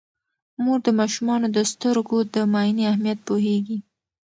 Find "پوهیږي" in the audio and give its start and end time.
3.27-3.77